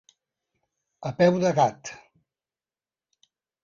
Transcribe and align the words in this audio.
A 1.11 1.13
peu 1.21 1.39
de 1.45 1.53
gat. 1.61 1.95